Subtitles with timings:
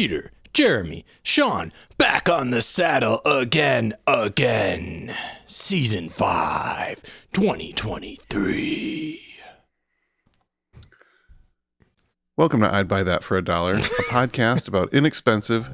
[0.00, 5.14] Peter, Jeremy, Sean, back on the saddle again, again.
[5.44, 7.02] Season 5,
[7.34, 9.20] 2023.
[12.34, 13.76] Welcome to I'd Buy That for a Dollar, a
[14.08, 15.68] podcast about inexpensive.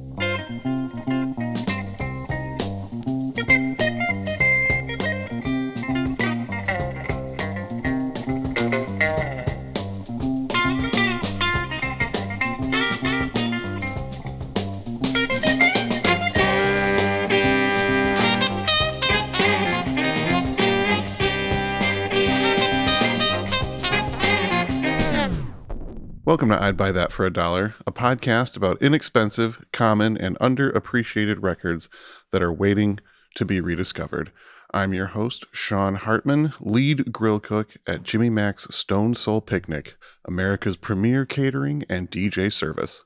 [26.37, 31.37] Welcome to I'd Buy That for a Dollar, a podcast about inexpensive, common, and underappreciated
[31.41, 31.89] records
[32.31, 32.99] that are waiting
[33.37, 34.31] to be rediscovered.
[34.71, 40.77] I'm your host, Sean Hartman, lead grill cook at Jimmy Mac's Stone Soul Picnic, America's
[40.77, 43.03] premier catering and DJ service.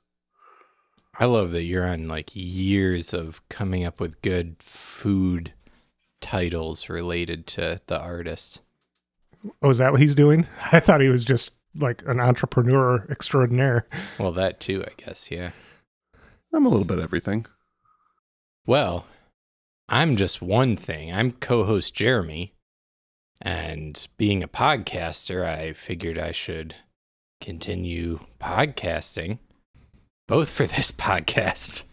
[1.17, 5.53] I love that you're on like years of coming up with good food
[6.19, 8.59] titles related to the artist.
[9.61, 10.47] Oh, is that what he's doing?
[10.73, 13.87] I thought he was just like an entrepreneur extraordinaire.
[14.19, 15.51] Well, that too, I guess, yeah.
[16.53, 17.45] I'm a little bit everything.
[18.65, 19.05] Well,
[19.89, 21.13] I'm just one thing.
[21.13, 22.53] I'm co host Jeremy.
[23.41, 26.75] And being a podcaster, I figured I should
[27.39, 29.39] continue podcasting,
[30.27, 31.85] both for this podcast.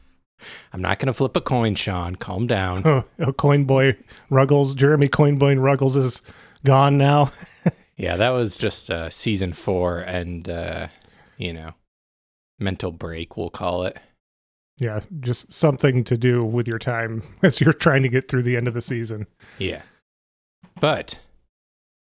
[0.73, 2.15] I'm not going to flip a coin, Sean.
[2.17, 2.83] Calm down.
[2.87, 3.97] Oh, oh, Coin Boy
[4.31, 6.23] Ruggles, Jeremy Coin Boy Ruggles is
[6.65, 7.33] gone now.
[7.99, 10.87] Yeah, that was just uh, season four and, uh,
[11.37, 11.75] you know,
[12.59, 13.99] mental break, we'll call it.
[14.79, 18.57] Yeah, just something to do with your time as you're trying to get through the
[18.57, 19.27] end of the season.
[19.59, 19.83] Yeah.
[20.81, 21.19] But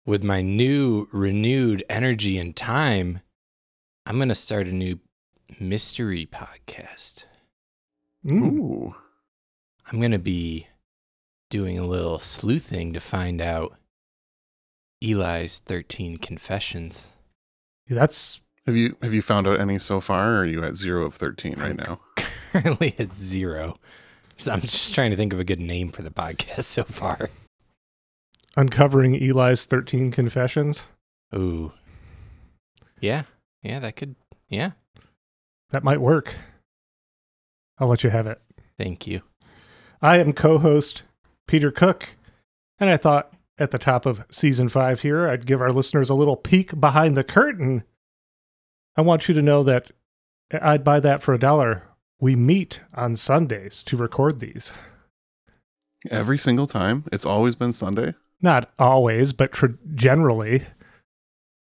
[0.06, 3.22] with my new renewed energy and time,
[4.06, 5.00] I'm going to start a new
[5.60, 7.26] mystery podcast.
[8.24, 8.60] Mm.
[8.60, 8.96] Ooh.
[9.92, 10.68] I'm going to be
[11.50, 13.76] doing a little sleuthing to find out
[15.02, 17.12] Eli's 13 confessions.
[17.90, 21.06] That's Have you have you found out any so far, or are you at zero
[21.06, 22.02] of thirteen right now?
[22.52, 23.78] Currently at zero.
[24.38, 27.30] So I'm just trying to think of a good name for the podcast so far.
[28.56, 30.86] uncovering Eli's 13 confessions.
[31.36, 31.72] Ooh.
[33.00, 33.24] Yeah.
[33.64, 34.16] Yeah, that could.
[34.50, 34.72] Yeah.
[35.72, 36.34] That might work.
[37.80, 38.42] I'll let you have it.
[38.78, 39.22] Thank you.
[40.02, 41.04] I am co host
[41.48, 42.08] Peter Cook,
[42.80, 46.16] and I thought at the top of season five here, I'd give our listeners a
[46.16, 47.84] little peek behind the curtain.
[48.96, 49.92] I want you to know that
[50.62, 51.84] I'd buy that for a dollar.
[52.20, 54.74] We meet on Sundays to record these.
[56.10, 58.14] Every single time, it's always been Sunday.
[58.42, 60.64] Not always, but tr- generally,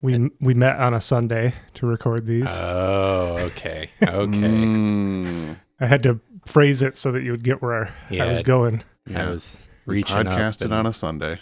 [0.02, 2.48] we we met on a Sunday to record these.
[2.48, 3.90] Oh, okay.
[4.02, 4.38] Okay.
[4.38, 8.82] Mm, I had to phrase it so that you would get where I was going.
[9.14, 10.26] I was We reaching up.
[10.26, 11.38] podcasted and- on a Sunday.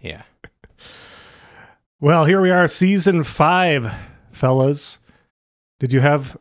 [0.00, 0.22] Yeah.
[2.00, 3.92] Well, here we are, season five,
[4.32, 5.00] fellas.
[5.80, 6.36] Did you have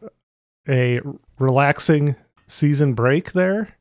[0.68, 1.00] a
[1.40, 2.16] relaxing
[2.47, 3.75] season break there?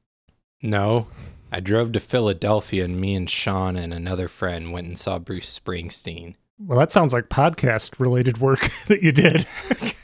[0.62, 1.08] No.
[1.50, 5.58] I drove to Philadelphia and me and Sean and another friend went and saw Bruce
[5.58, 6.36] Springsteen.
[6.58, 9.46] Well, that sounds like podcast related work that you did.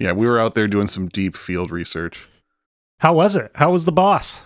[0.00, 2.26] Yeah, we were out there doing some deep field research.
[3.00, 3.50] How was it?
[3.54, 4.40] How was the boss?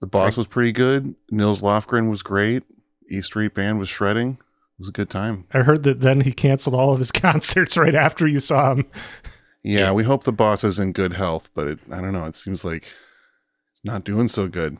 [0.00, 1.16] The boss was pretty good.
[1.32, 2.62] Nils Lofgren was great.
[3.08, 4.32] E Street Band was shredding.
[4.32, 5.44] It was a good time.
[5.52, 8.86] I heard that then he canceled all of his concerts right after you saw him.
[9.62, 9.92] Yeah, Yeah.
[9.92, 12.26] we hope the boss is in good health, but it, I don't know.
[12.26, 12.84] It seems like
[13.72, 14.78] it's not doing so good.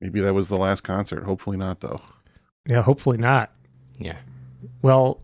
[0.00, 1.24] Maybe that was the last concert.
[1.24, 1.98] Hopefully not, though.
[2.66, 3.50] Yeah, hopefully not.
[3.98, 4.16] Yeah.
[4.82, 5.22] Well,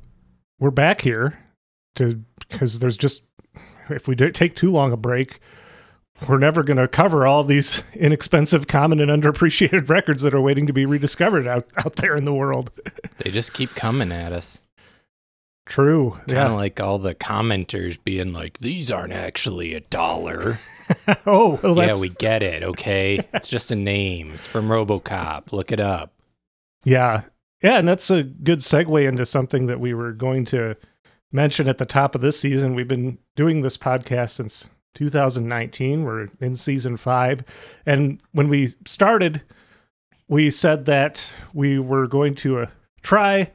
[0.58, 1.38] we're back here
[1.96, 3.22] to because there's just
[3.90, 5.38] if we do take too long a break,
[6.28, 10.66] we're never going to cover all these inexpensive, common, and underappreciated records that are waiting
[10.66, 12.70] to be rediscovered out out there in the world.
[13.18, 14.58] They just keep coming at us.
[15.66, 16.10] True.
[16.26, 16.50] Kind of Yeah.
[16.52, 20.58] like all the commenters being like, these aren't actually a dollar.
[21.24, 22.62] oh, well, yeah, we get it.
[22.64, 23.20] Okay.
[23.32, 24.32] it's just a name.
[24.34, 25.52] It's from Robocop.
[25.52, 26.12] Look it up.
[26.84, 27.22] Yeah.
[27.62, 30.76] Yeah, and that's a good segue into something that we were going to
[31.32, 32.74] mention at the top of this season.
[32.74, 36.04] We've been doing this podcast since 2019.
[36.04, 37.42] We're in season five.
[37.86, 39.42] And when we started,
[40.28, 42.66] we said that we were going to uh,
[43.02, 43.50] try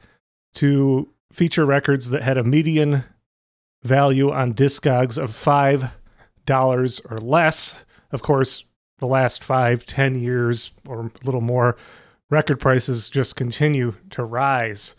[0.55, 3.03] to feature records that had a median
[3.83, 7.83] value on Discogs of $5 or less.
[8.11, 8.65] Of course,
[8.99, 11.77] the last five, ten years or a little more,
[12.29, 14.95] record prices just continue to rise.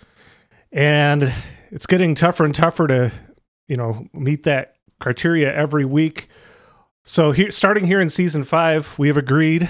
[0.73, 1.33] And
[1.71, 3.13] it's getting tougher and tougher to,
[3.69, 6.29] you know, meet that criteria every week.
[7.05, 9.69] So here, starting here in season five, we have agreed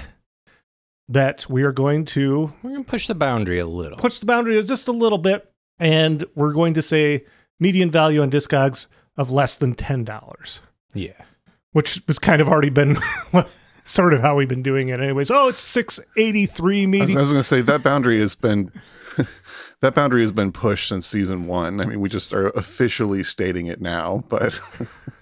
[1.09, 3.97] that we are going to We're gonna push the boundary a little.
[3.97, 7.25] push the boundary just a little bit, and we're going to say
[7.59, 8.87] median value on Discogs
[9.17, 10.59] of less than ten dollars,
[10.93, 11.13] yeah.
[11.71, 12.97] which has kind of already been
[13.83, 15.31] sort of how we've been doing it, anyways.
[15.31, 17.17] Oh, it's six eighty three I was, median.
[17.17, 18.71] I was going to say that boundary has been
[19.81, 21.81] that boundary has been pushed since season one.
[21.81, 24.59] I mean, we just are officially stating it now, but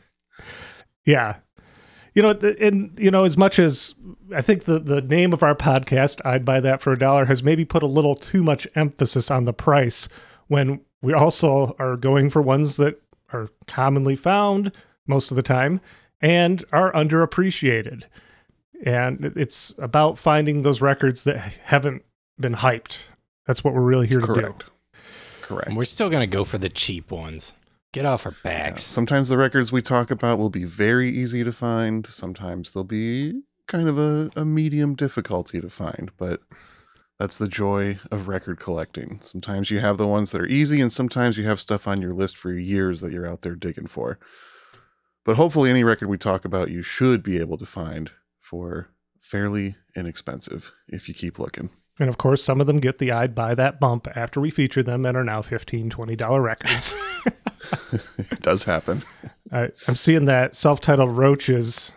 [1.10, 1.38] Yeah.
[2.14, 3.96] You know, and you know, as much as
[4.36, 7.42] I think the the name of our podcast, I'd buy that for a dollar, has
[7.42, 10.08] maybe put a little too much emphasis on the price
[10.48, 13.02] when we also are going for ones that
[13.32, 14.72] are commonly found
[15.08, 15.82] most of the time
[16.22, 18.04] and are underappreciated.
[18.86, 22.04] And it's about finding those records that haven't
[22.40, 22.98] been hyped.
[23.46, 24.34] That's what we're really here to do.
[24.34, 24.64] correct,
[25.42, 25.68] correct.
[25.68, 27.56] And we're still gonna go for the cheap ones.
[27.92, 28.84] Get off our Yeah, backs.
[28.84, 32.06] Sometimes the records we talk about will be very easy to find.
[32.06, 36.42] Sometimes they'll be kind of a, a medium difficulty to find, but
[37.20, 39.20] that's the joy of record collecting.
[39.22, 42.12] Sometimes you have the ones that are easy, and sometimes you have stuff on your
[42.12, 44.20] list for years that you're out there digging for.
[45.26, 48.90] But hopefully, any record we talk about, you should be able to find for
[49.20, 51.70] fairly inexpensive if you keep looking.
[52.00, 54.84] And of course, some of them get the I'd buy that bump after we feature
[54.84, 56.96] them and are now $15, $20 records.
[58.18, 59.04] it does happen.
[59.51, 61.92] I, I'm seeing that self-titled roaches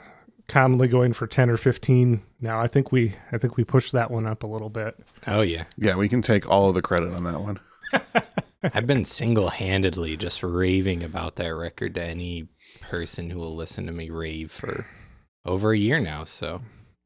[0.48, 2.60] commonly going for 10 or 15 now.
[2.60, 4.96] I think we I think we pushed that one up a little bit.
[5.26, 5.64] Oh yeah.
[5.76, 7.60] Yeah, we can take all of the credit on that one.
[8.74, 12.48] I've been single handedly just raving about that record to any
[12.80, 14.86] person who will listen to me rave for
[15.44, 16.24] over a year now.
[16.24, 16.62] So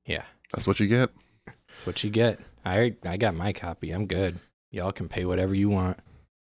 [0.07, 0.23] yeah.
[0.53, 1.11] That's what you get.
[1.47, 2.41] That's what you get.
[2.67, 3.93] I I got my copy.
[3.93, 4.39] I'm good.
[4.73, 5.99] Y'all can pay whatever you want.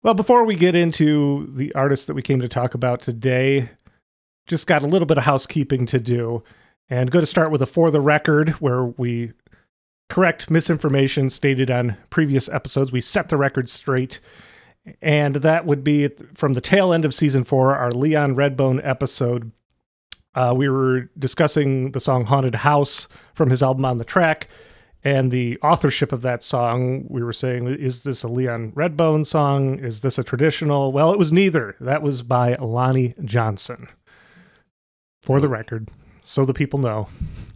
[0.02, 3.70] Well, before we get into the artists that we came to talk about today,
[4.48, 6.44] just got a little bit of housekeeping to do.
[6.90, 9.34] And going to start with a for the record where we
[10.10, 12.92] correct misinformation stated on previous episodes.
[12.92, 14.20] We set the record straight.
[15.02, 19.52] And that would be from the tail end of season four, our Leon Redbone episode.
[20.34, 24.48] Uh, we were discussing the song Haunted House from his album On the Track
[25.04, 27.06] and the authorship of that song.
[27.10, 29.80] We were saying, is this a Leon Redbone song?
[29.80, 30.92] Is this a traditional?
[30.92, 31.76] Well, it was neither.
[31.80, 33.88] That was by Lonnie Johnson.
[35.24, 35.90] For the record,
[36.24, 37.10] so the people know.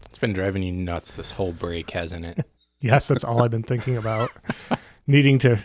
[0.06, 2.46] It's been driving you nuts this whole break, hasn't it?
[2.82, 4.30] Yes, that's all I've been thinking about.
[5.08, 5.58] Needing to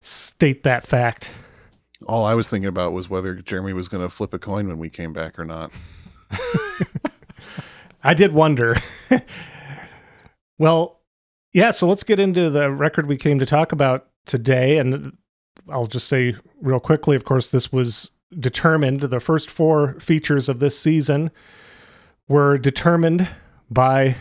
[0.00, 1.28] state that fact.
[2.06, 4.78] All I was thinking about was whether Jeremy was going to flip a coin when
[4.78, 5.70] we came back or not.
[8.02, 8.76] I did wonder.
[10.58, 10.97] well,
[11.58, 14.78] yeah, so let's get into the record we came to talk about today.
[14.78, 15.16] And
[15.68, 19.00] I'll just say real quickly, of course, this was determined.
[19.00, 21.32] The first four features of this season
[22.28, 23.28] were determined
[23.68, 24.14] by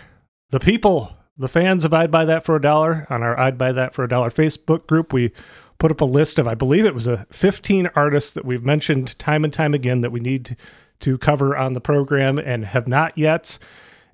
[0.50, 3.72] the people, the fans of I'd Buy That for a Dollar on our I'd Buy
[3.72, 5.14] That for a Dollar Facebook group.
[5.14, 5.32] We
[5.78, 9.20] put up a list of, I believe it was a 15 artists that we've mentioned
[9.20, 10.56] time and time again that we need to,
[11.02, 13.60] to cover on the program and have not yet.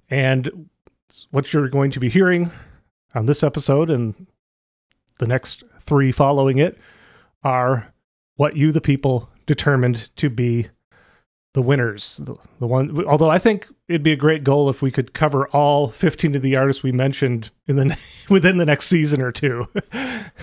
[0.10, 0.70] And
[1.32, 2.52] what you're going to be hearing
[3.16, 4.28] on this episode and
[5.20, 6.78] the next three following it
[7.44, 7.94] are
[8.36, 10.68] what you, the people, determined to be
[11.54, 12.18] the winners.
[12.18, 15.48] The, the one, although I think it'd be a great goal if we could cover
[15.50, 17.98] all 15 of the artists we mentioned in the
[18.30, 19.68] within the next season or two.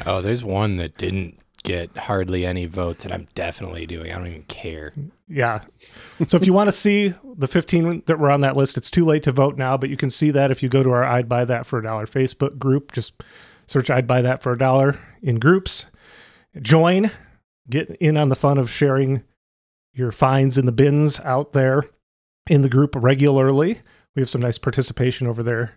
[0.06, 4.10] Oh, there's one that didn't get hardly any votes, and I'm definitely doing.
[4.10, 4.92] I don't even care.
[5.28, 5.62] yeah.
[6.26, 9.04] So if you want to see the 15 that were on that list, it's too
[9.04, 11.28] late to vote now, but you can see that if you go to our I'd
[11.28, 12.92] Buy That for a Dollar Facebook group.
[12.92, 13.22] Just
[13.66, 15.86] search I'd Buy That for a Dollar in groups.
[16.60, 17.10] Join,
[17.68, 19.22] get in on the fun of sharing
[19.92, 21.82] your finds in the bins out there
[22.48, 23.80] in the group regularly.
[24.14, 25.74] We have some nice participation over there.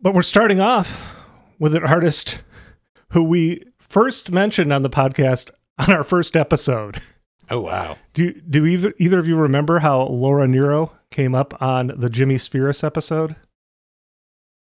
[0.00, 0.98] But we're starting off
[1.58, 2.42] with an artist
[3.10, 7.02] who we first mentioned on the podcast on our first episode.
[7.50, 7.98] Oh wow.
[8.14, 12.36] Do do either, either of you remember how Laura Nyro came up on the Jimmie
[12.36, 13.36] Spheeris episode?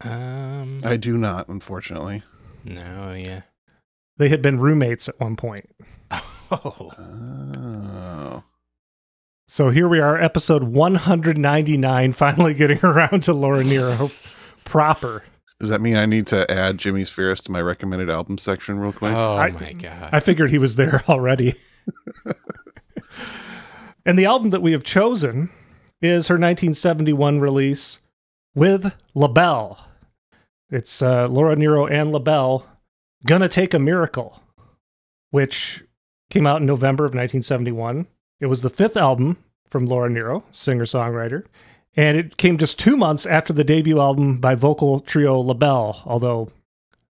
[0.02, 0.80] Um.
[0.84, 2.22] I do not, unfortunately.
[2.64, 3.14] no.
[3.18, 3.42] Yeah.
[4.16, 5.68] They had been roommates at one point.
[6.50, 6.92] Oh.
[6.98, 8.44] Oh.
[9.48, 14.06] So here we are, episode 199, finally getting around to Laura Nyro
[14.64, 15.24] proper.
[15.64, 18.92] Does that mean I need to add Jimmie Spheeris to my recommended album section real
[18.92, 19.14] quick?
[19.14, 20.10] Oh I- my god.
[20.12, 21.54] I figured he was there already.
[24.04, 25.48] and the album that we have chosen
[26.02, 28.00] is her 1971 release
[28.54, 29.78] with LaBelle.
[30.68, 32.66] It's uh, Laura Nyro and LaBelle,
[33.24, 34.42] Gonna Take a Miracle,
[35.30, 35.82] which
[36.28, 38.06] came out in November of 1971.
[38.40, 39.38] It was the fifth album
[39.70, 41.46] from Laura Nyro, singer songwriter,
[41.96, 46.50] and it came just two months after the debut album by vocal trio LaBelle, although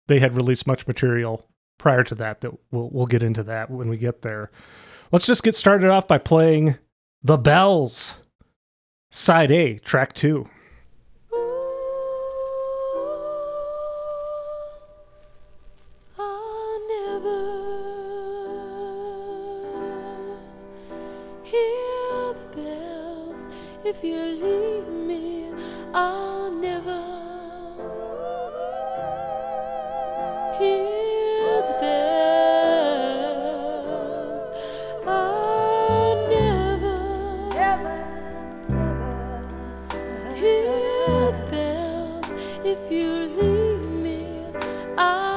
[0.07, 1.45] they had released much material
[1.77, 4.51] prior to that that we'll, we'll get into that when we get there.
[5.11, 6.77] Let's just get started off by playing
[7.23, 8.13] The Bells,
[9.11, 10.47] Side A, Track 2.
[42.71, 43.09] If you
[43.41, 44.19] leave me.
[44.95, 45.28] I'll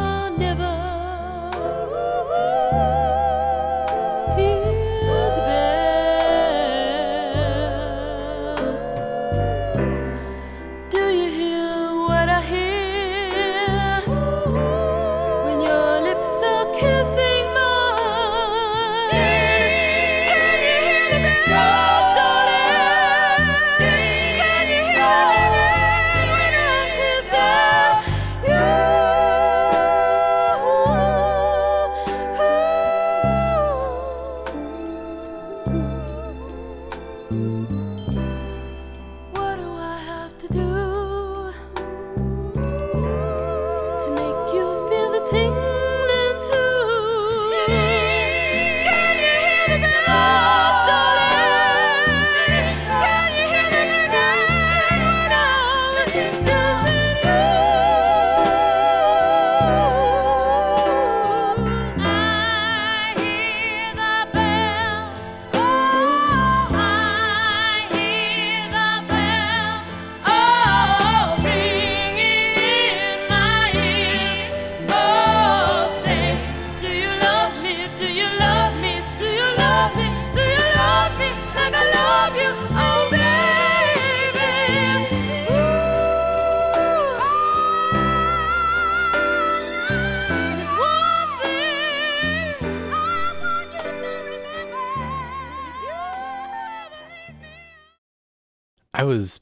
[99.02, 99.40] I was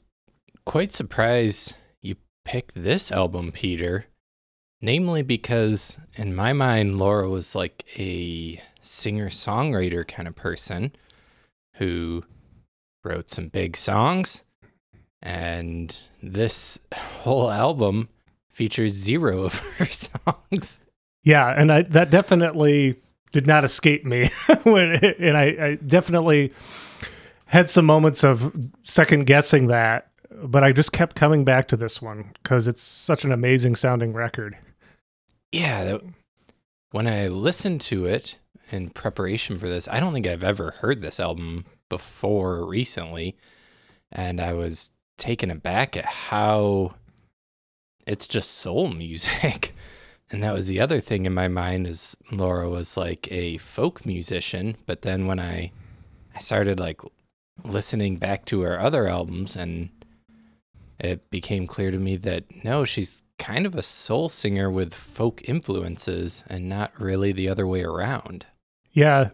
[0.65, 4.07] quite surprised you picked this album, Peter.
[4.81, 10.93] Namely because in my mind, Laura was like a singer songwriter kind of person
[11.75, 12.23] who
[13.03, 14.43] wrote some big songs.
[15.21, 18.09] And this whole album
[18.49, 20.79] features zero of her songs.
[21.23, 22.95] Yeah, and I that definitely
[23.31, 24.31] did not escape me
[24.63, 26.51] when and I, I definitely
[27.51, 30.09] had some moments of second guessing that,
[30.41, 34.13] but I just kept coming back to this one because it's such an amazing sounding
[34.13, 34.57] record.
[35.51, 36.01] Yeah, that,
[36.91, 38.37] when I listened to it
[38.71, 43.35] in preparation for this, I don't think I've ever heard this album before recently,
[44.13, 46.95] and I was taken aback at how
[48.07, 49.75] it's just soul music.
[50.29, 54.05] And that was the other thing in my mind is Laura was like a folk
[54.05, 55.73] musician, but then when I
[56.33, 57.01] I started like
[57.63, 59.89] listening back to her other albums and
[60.99, 65.41] it became clear to me that no, she's kind of a soul singer with folk
[65.49, 68.45] influences and not really the other way around.
[68.91, 69.31] Yeah,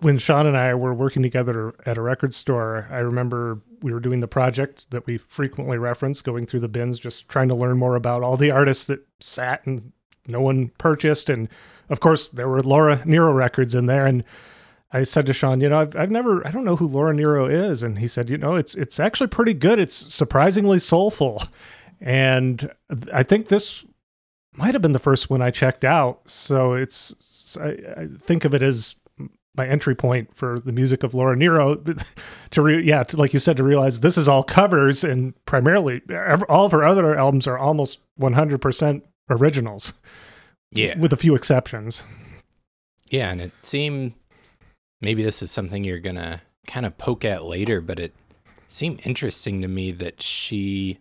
[0.00, 4.00] when Sean and I were working together at a record store, I remember we were
[4.00, 7.78] doing the project that we frequently reference, going through the bins, just trying to learn
[7.78, 9.92] more about all the artists that sat and
[10.26, 11.28] no one purchased.
[11.28, 11.48] And
[11.90, 14.06] of course, there were Laura Nyro records in there.
[14.06, 14.24] And
[14.94, 17.46] I said to Sean, you know, I've, I've never, I don't know who Laura Nyro
[17.46, 17.82] is.
[17.82, 19.78] And he said, you know, it's, it's actually pretty good.
[19.78, 21.42] It's surprisingly soulful.
[22.00, 22.70] And
[23.12, 23.84] I think this
[24.56, 26.20] might have been the first one I checked out.
[26.30, 28.94] So it's, I, I think of it as
[29.56, 31.76] my entry point for the music of Laura Nyro
[32.50, 36.02] to re- yeah to, like you said to realize this is all covers and primarily
[36.10, 39.92] ev- all of her other albums are almost 100% originals
[40.72, 40.98] Yeah.
[40.98, 42.02] with a few exceptions
[43.10, 44.14] Yeah, and it seemed
[45.04, 48.14] maybe this is something you're going to kind of poke at later, but it
[48.68, 50.98] seemed interesting to me that she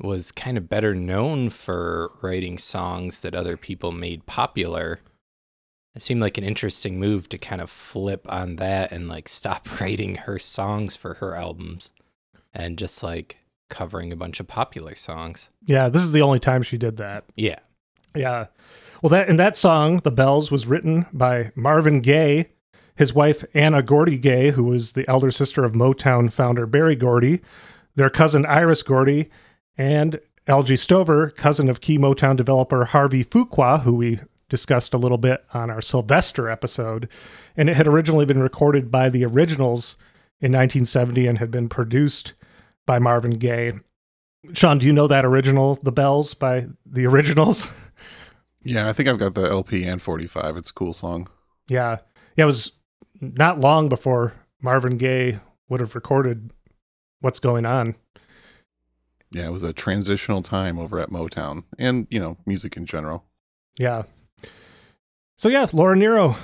[0.00, 5.00] was kind of better known for writing songs that other people made popular.
[5.94, 9.68] It seemed like an interesting move to kind of flip on that and like stop
[9.80, 11.92] writing her songs for her albums
[12.54, 15.50] and just like covering a bunch of popular songs.
[15.66, 17.58] yeah this is the only time she did that Yeah.
[18.14, 18.46] yeah
[19.00, 22.50] well that and that song the bells was written by marvin gaye
[22.96, 27.40] his wife Anna Gordy Gay, who was the elder sister of Motown founder Berry Gordy,
[27.94, 29.30] their cousin Iris Gordy,
[29.76, 35.18] and Elgie Stover, cousin of key Motown developer Harvey Fuqua, who we discussed a little
[35.18, 37.08] bit on our Sylvester episode.
[37.56, 39.96] And it had originally been recorded by the originals
[40.40, 42.34] in 1970 and had been produced
[42.84, 43.72] by Marvin Gaye.
[44.52, 47.70] Sean, do you know that original, The Bells, by the originals?
[48.64, 50.56] Yeah, I think I've got the LP and 45.
[50.56, 51.28] It's a cool song.
[51.68, 51.98] Yeah.
[52.36, 52.70] Yeah, it was
[53.22, 56.50] not long before Marvin Gaye would have recorded
[57.20, 57.94] what's going on.
[59.30, 63.24] Yeah, it was a transitional time over at Motown and, you know, music in general.
[63.78, 64.02] Yeah.
[65.38, 66.36] So yeah, Laura Nyro,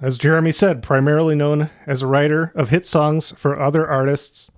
[0.00, 4.50] as Jeremy said, primarily known as a writer of hit songs for other artists,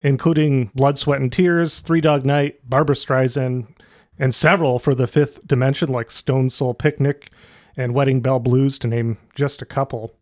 [0.00, 3.66] including Blood, Sweat, and Tears, Three Dog Night, Barbra Streisand,
[4.18, 7.30] and several for the Fifth Dimension like Stone Soul Picnic
[7.76, 10.17] and Wedding Bell Blues, to name just a couple.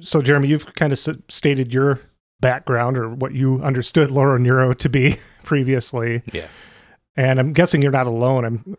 [0.00, 2.00] So, Jeremy, you've kind of s- stated your
[2.40, 6.22] background or what you understood Laura Nyro to be previously.
[6.32, 6.46] Yeah.
[7.16, 8.44] And I'm guessing you're not alone.
[8.44, 8.76] I'm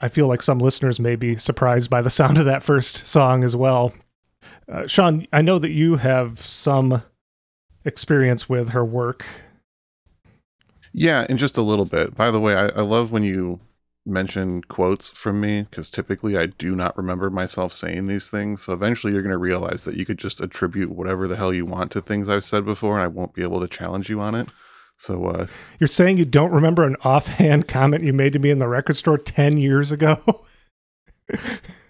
[0.00, 3.44] I feel like some listeners may be surprised by the sound of that first song
[3.44, 3.92] as well.
[4.70, 7.02] Uh, Sean, I know that you have some
[7.84, 9.26] experience with her work.
[10.92, 12.14] Yeah, in just a little bit.
[12.14, 13.60] By the way, I, I love when you
[14.10, 18.62] mention quotes from me because typically I do not remember myself saying these things.
[18.62, 21.64] So eventually you're going to realize that you could just attribute whatever the hell you
[21.64, 24.34] want to things I've said before and I won't be able to challenge you on
[24.34, 24.48] it.
[24.96, 25.46] So, uh,
[25.78, 28.96] You're saying you don't remember an offhand comment you made to me in the record
[28.96, 30.44] store 10 years ago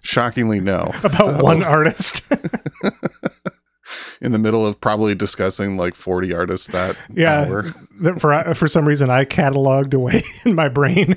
[0.03, 0.93] shockingly, no.
[1.03, 2.23] about So, one artist?
[4.21, 7.45] in the middle of probably discussing like 40 artists that yeah.
[7.45, 7.65] hour.
[8.19, 11.17] for, for some reason, I cataloged away in my brain.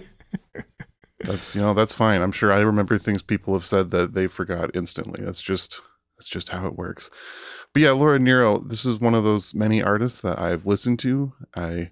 [1.24, 2.22] That's you know that's fine.
[2.22, 5.24] I'm sure I remember things people have said that they forgot instantly.
[5.24, 5.82] That's just
[6.18, 7.10] that's just how it works.
[7.74, 11.34] But yeah, Laura Nyro, this is one of those many artists that I've listened to.
[11.56, 11.92] I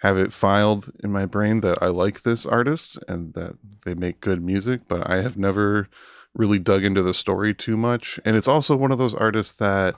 [0.00, 4.20] have it filed in my brain that I like this artist and that they make
[4.20, 5.88] good music, but I have never
[6.34, 8.20] really dug into the story too much.
[8.24, 9.94] And it's also one of those artists that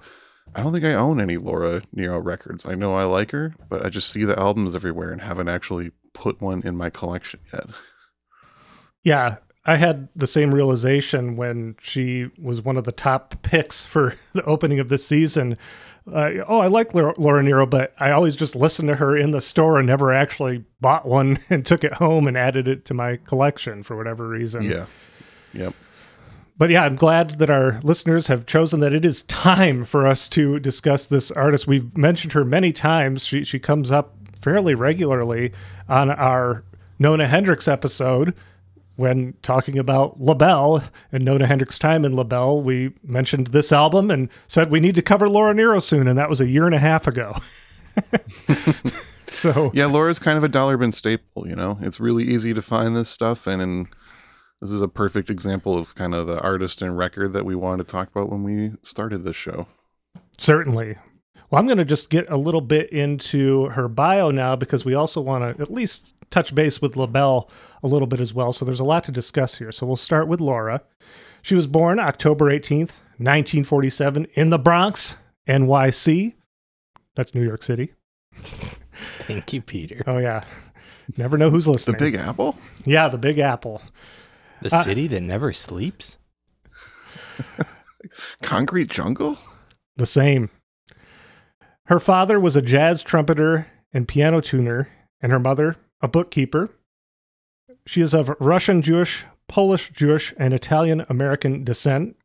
[0.55, 2.67] I don't think I own any Laura Nyro records.
[2.67, 5.91] I know I like her, but I just see the albums everywhere and haven't actually
[6.13, 7.67] put one in my collection yet.
[9.07, 14.17] Yeah, I had the same realization when she was one of the top picks for
[14.33, 15.57] the opening of this season.
[16.13, 19.31] Uh, oh, I like Laura, Laura Nyro, but I always just listened to her in
[19.31, 22.95] the store and never actually bought one and took it home and added it to
[22.95, 24.65] my collection for whatever reason.
[24.65, 24.87] Yeah.
[25.53, 25.75] Yep.
[26.59, 30.27] But yeah, I'm glad that our listeners have chosen that it is time for us
[30.31, 31.69] to discuss this artist.
[31.69, 33.25] We've mentioned her many times.
[33.25, 35.53] She she comes up fairly regularly
[35.89, 36.65] on our
[36.99, 38.35] Nona Hendryx episode
[38.97, 40.83] when talking about LaBelle
[41.13, 42.63] and Nona Hendryx' time in LaBelle.
[42.63, 46.31] We mentioned this album and said we need to cover Laura Nyro soon, and that
[46.31, 47.37] was a year and a half ago.
[49.29, 51.79] so Yeah, Laura's kind of a dollar bin staple, you know?
[51.81, 53.89] It's really easy to find this stuff and in,
[54.61, 57.87] this is a perfect example of kind of the artist and record that we wanted
[57.87, 59.67] to talk about when we started this show.
[60.39, 60.97] Certainly.
[61.57, 64.93] Well, I'm going to just get a little bit into her bio now because we
[64.93, 67.49] also want to at least touch base with LaBelle
[67.83, 68.53] a little bit as well.
[68.53, 69.73] So there's a lot to discuss here.
[69.73, 70.83] So we'll start with Laura.
[71.41, 75.17] She was born October 18th, 1947, in the Bronx,
[75.49, 76.35] NYC.
[77.15, 77.95] That's New York City.
[79.21, 80.03] Thank you, Peter.
[80.07, 80.45] Oh, yeah.
[81.17, 81.97] Never know who's listening.
[81.97, 82.05] The.
[82.05, 82.59] Big Apple?
[82.85, 83.81] yeah, the Big Apple.
[84.61, 86.19] The Uh, city that never sleeps?
[88.43, 89.39] Concrete Jungle?
[89.97, 90.51] The same.
[91.87, 94.89] Her father was a jazz trumpeter and piano tuner,
[95.21, 96.69] and her mother, a bookkeeper.
[97.87, 102.17] She is of Russian Jewish, Polish Jewish, and Italian American descent.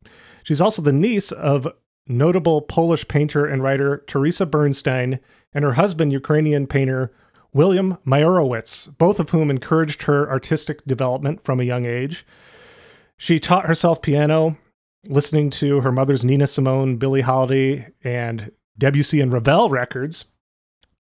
[0.43, 1.67] She's also the niece of
[2.07, 5.19] notable Polish painter and writer Theresa Bernstein
[5.53, 7.11] and her husband, Ukrainian painter
[7.53, 12.25] William Meyerowitz, both of whom encouraged her artistic development from a young age.
[13.17, 14.57] She taught herself piano,
[15.05, 20.25] listening to her mother's Nina Simone, Billie Holiday, and Debussy and Ravel records,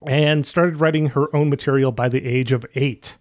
[0.07, 3.17] and started writing her own material by the age of eight.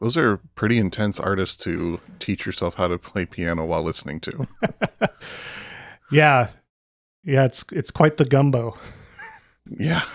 [0.00, 4.46] Those are pretty intense artists to teach yourself how to play piano while listening to.
[6.12, 6.48] Yeah,
[7.24, 8.76] yeah, it's it's quite the gumbo.
[9.66, 10.02] yeah.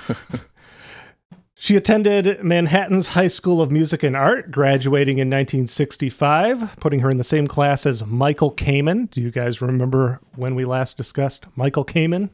[1.60, 7.18] She attended Manhattan's High School of Music and Art, graduating in 1965, putting her in
[7.18, 9.10] the same class as Michael Kamen.
[9.10, 12.30] Do you guys remember when we last discussed Michael Kamen?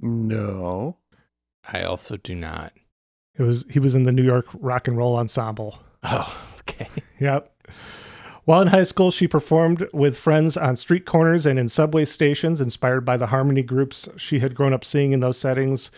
[0.00, 0.98] No.
[1.72, 2.72] I also do not.
[3.38, 5.78] It was he was in the New York Rock and Roll Ensemble.
[6.02, 6.88] Oh, okay.
[7.20, 7.48] Yep.
[8.44, 12.60] While in high school, she performed with friends on street corners and in subway stations,
[12.60, 15.92] inspired by the harmony groups she had grown up seeing in those settings.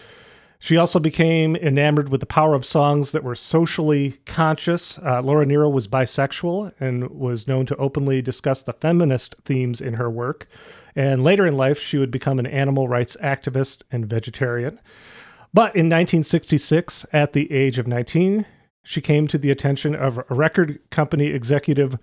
[0.58, 4.98] She also became enamored with the power of songs that were socially conscious.
[4.98, 9.94] Uh, Laura Nyro was bisexual and was known to openly discuss the feminist themes in
[9.94, 10.48] her work.
[10.96, 14.80] And later in life, she would become an animal rights activist and vegetarian.
[15.52, 18.46] But in 1966, at the age of 19,
[18.84, 21.98] she came to the attention of a record company executive.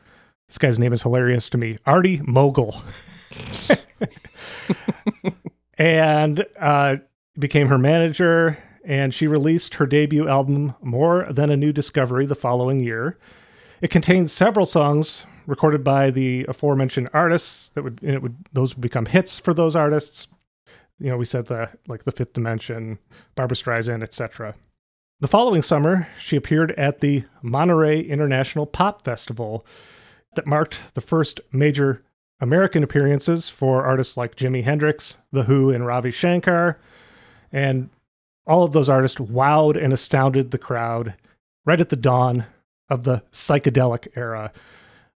[0.47, 2.75] This guy's name is hilarious to me Artie Mogull.
[5.77, 6.97] and uh,
[7.37, 8.57] became her manager.
[8.83, 13.19] And she released her debut album, More Than a New Discovery, the following year.
[13.81, 18.75] It contains several songs recorded by the aforementioned artists that would, and it would those
[18.75, 20.27] would become hits for those artists.
[20.99, 22.97] You know, we said the like the Fifth Dimension,
[23.35, 24.55] Barbra Streisand, etc.
[25.19, 29.65] The following summer, she appeared at the Monterey International Pop Festival
[30.35, 32.03] that marked the first major
[32.39, 36.79] American appearances for artists like Jimi Hendrix, The Who, and Ravi Shankar.
[37.51, 37.89] And
[38.47, 41.13] all of those artists wowed and astounded the crowd
[41.65, 42.45] right at the dawn
[42.89, 44.51] of the psychedelic era.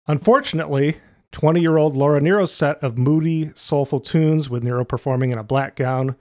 [0.08, 0.98] Unfortunately,
[1.32, 5.44] 20 year old Laura Nyro's set of moody, soulful tunes with Nyro performing in a
[5.44, 6.16] black gown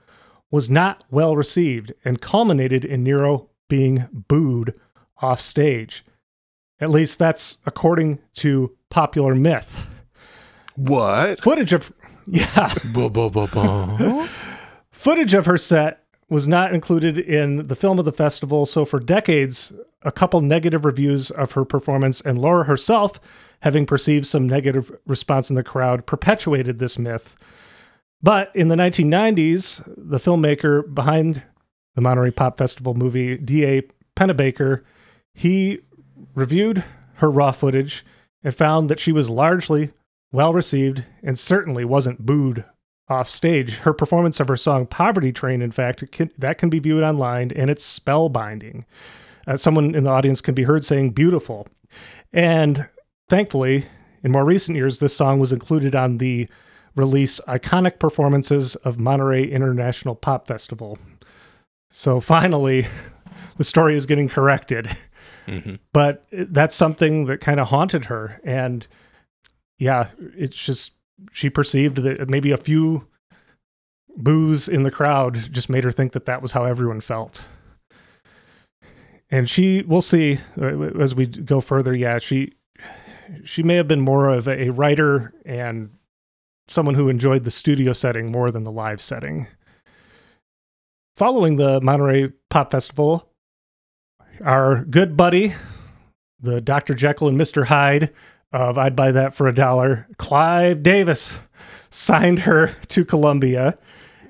[0.51, 4.73] was not well received and culminated in Nyro being booed
[5.21, 6.05] off stage.
[6.79, 9.85] At least that's according to popular myth.
[10.75, 11.41] What?
[11.41, 11.91] Footage of
[12.27, 12.69] yeah,
[14.91, 16.02] footage of her set
[16.33, 20.83] was not included in the film of the festival, so for decades, a couple negative
[20.83, 23.19] reviews of her performance and Laura herself,
[23.61, 27.37] having perceived some negative response in the crowd, perpetuated this myth.
[28.21, 31.43] But in the 1990s, the filmmaker behind
[31.95, 33.83] the Monterey Pop Festival movie, D.A.
[34.17, 34.83] Pennebaker,
[35.35, 35.79] he
[36.33, 36.83] reviewed
[37.15, 38.03] her raw footage
[38.43, 39.91] and found that she was largely
[40.31, 42.65] well received and certainly wasn't booed
[43.13, 43.77] off stage.
[43.77, 47.51] Her performance of her song Poverty Train, in fact, can, that can be viewed online
[47.55, 48.85] and it's spellbinding.
[49.47, 51.67] Uh, someone in the audience can be heard saying beautiful.
[52.31, 52.87] And
[53.29, 53.85] thankfully,
[54.23, 56.47] in more recent years, this song was included on the
[56.95, 60.97] release Iconic Performances of Monterey International Pop Festival.
[61.89, 62.87] So finally,
[63.57, 64.89] the story is getting corrected.
[65.47, 65.79] Mhm.
[65.91, 68.39] But that's something that kind of haunted her.
[68.43, 68.87] And
[69.77, 70.91] yeah, it's just,
[71.31, 73.07] she perceived that maybe a few
[74.15, 77.43] boos in the crowd just made her think that that was how everyone felt.
[79.31, 81.95] And she, we'll see uh, as we go further.
[81.95, 82.53] Yeah, she,
[83.43, 85.89] she may have been more of a writer and
[86.67, 89.47] someone who enjoyed the studio setting more than the live setting.
[91.15, 93.27] Following the Monterey Pop Festival,
[94.43, 95.53] our good buddy,
[96.39, 96.93] the Dr.
[96.93, 97.65] Jekyll and Mr.
[97.65, 98.11] Hyde
[98.53, 101.39] of I'd Buy That for a Dollar, Clive Davis,
[101.89, 103.77] signed her to Columbia,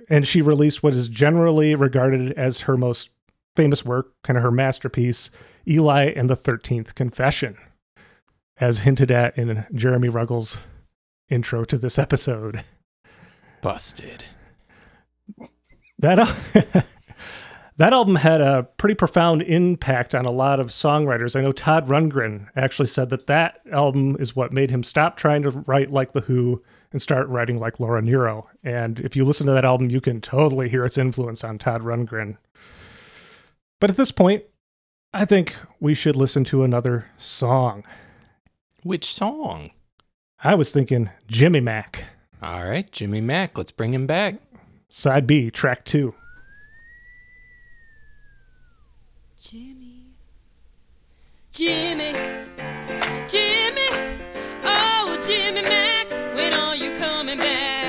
[0.09, 3.09] and she released what is generally regarded as her most
[3.55, 5.29] famous work, kind of her masterpiece,
[5.67, 7.57] Eli and the Thirteenth Confession,
[8.57, 10.57] as hinted at in Jeremy Ruggles'
[11.29, 12.63] intro to this episode.
[13.61, 14.25] Busted.
[15.99, 16.19] That
[17.77, 21.35] that album had a pretty profound impact on a lot of songwriters.
[21.35, 25.41] I know Todd Rundgren actually said that that album is what made him stop trying
[25.43, 28.47] to write like the Who and start writing like Laura Nyro.
[28.63, 31.81] And if you listen to that album, you can totally hear its influence on Todd
[31.81, 32.37] Rundgren.
[33.79, 34.43] But at this point,
[35.13, 37.83] I think we should listen to another song.
[38.83, 39.71] Which song?
[40.43, 42.03] I was thinking Jimmy Mack,
[42.41, 43.57] All right, Jimmy Mack.
[43.57, 44.35] Let's bring him back.
[44.89, 46.13] side B, track two.
[49.39, 50.13] Jimmy,
[51.53, 52.13] Jimmy,
[53.27, 53.87] Jimmy,
[54.65, 57.82] oh Jimmy Mack, when are you coming back?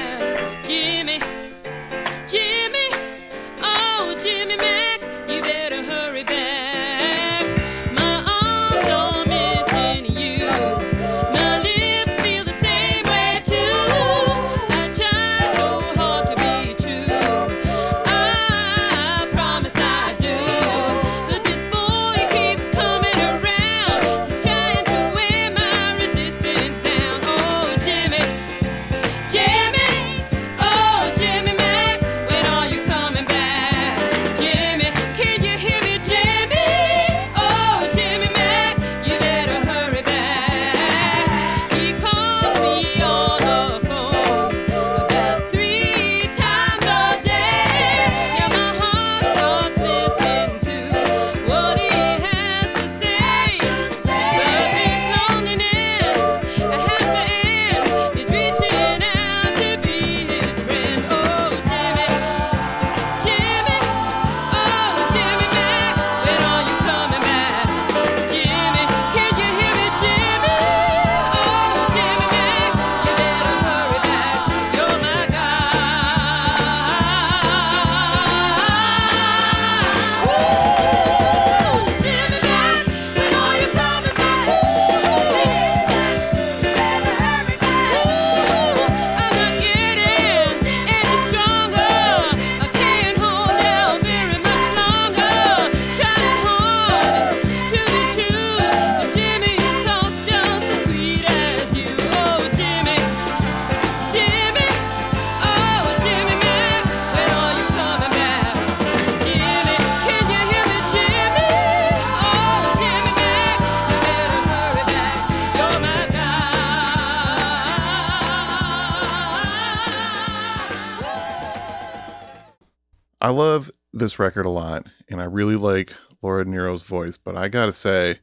[124.05, 127.17] This record a lot, and I really like Laura Nyro's voice.
[127.17, 128.19] But I gotta say,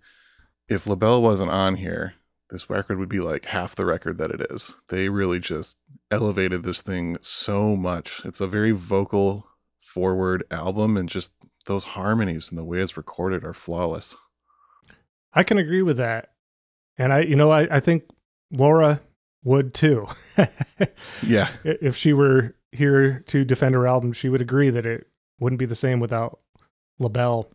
[0.70, 2.13] if LaBelle wasn't on here,
[2.52, 4.76] this record would be like half the record that it is.
[4.89, 5.78] They really just
[6.12, 8.22] elevated this thing so much.
[8.26, 9.48] It's a very vocal
[9.80, 11.34] forward album, and just
[11.65, 14.15] those harmonies and the way it's recorded are flawless.
[15.34, 16.34] I can agree with that.
[17.00, 18.04] And I, you know, I, I think
[18.52, 19.02] Laura
[19.44, 20.06] would too.
[21.24, 25.08] Yeah, if she were here to defend her album, she would agree that it
[25.42, 26.40] wouldn't be the same without
[27.00, 27.50] LaBelle.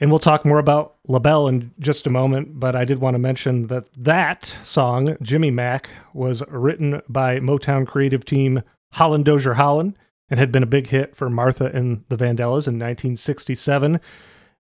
[0.00, 3.18] And we'll talk more about LaBelle in just a moment, but I did want to
[3.18, 9.96] mention that that song, Jimmy Mack, was written by Motown creative team Holland Dozier Holland
[10.30, 14.00] and had been a big hit for Martha and the Vandellas in 1967.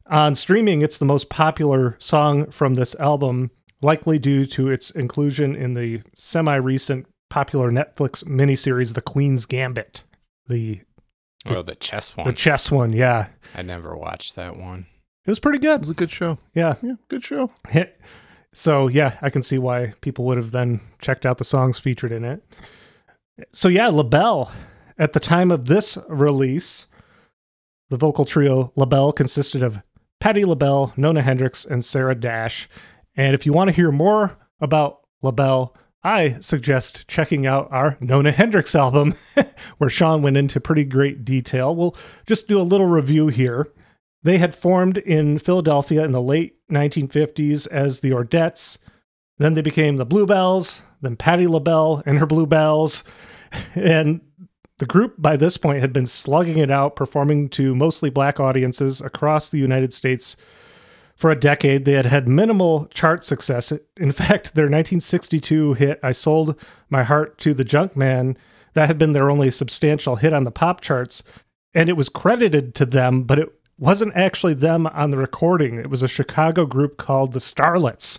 [0.07, 5.55] On streaming, it's the most popular song from this album, likely due to its inclusion
[5.55, 10.03] in the semi recent popular Netflix miniseries, The Queen's Gambit.
[10.49, 10.81] The
[11.47, 12.27] Oh, the chess one.
[12.27, 13.29] the chess one, yeah.
[13.55, 14.87] I never watched that one.
[15.25, 15.75] It was pretty good.
[15.75, 16.39] it was a good show.
[16.55, 16.75] Yeah.
[16.83, 17.51] Yeah, good show.
[18.55, 22.13] So, yeah, I can see why people would have then checked out the songs featured
[22.13, 22.43] in it.
[23.53, 24.53] So, yeah, LaBelle,
[24.99, 26.87] at the time of this release,
[27.89, 29.83] the vocal trio LaBelle consisted of
[30.21, 32.69] Patti LaBelle, Nona Hendryx, and Sarah Dash.
[33.17, 38.33] And if you want to hear more about LaBelle, I suggest checking out our Nona
[38.33, 39.15] Hendryx album,
[39.79, 41.75] where Sean went into pretty great detail.
[41.75, 43.69] We'll just do a little review here.
[44.25, 48.79] They had formed in Philadelphia in the late 1950s as the Ordettes.
[49.39, 53.05] Then they became the Bluebells, then Patti LaBelle and her Bluebells.
[53.75, 54.23] And
[54.79, 59.03] the group by this point had been slugging it out, performing to mostly black audiences
[59.03, 60.39] across the United States
[61.23, 61.85] for a decade.
[61.85, 63.73] They had had minimal chart success.
[63.97, 68.37] In fact, their 1962 hit, I Sold My Heart to the Junkman,
[68.75, 71.23] that had been their only substantial hit on the pop charts.
[71.75, 75.79] And it was credited to them, but it wasn't actually them on the recording.
[75.79, 78.19] It was a Chicago group called the Starlets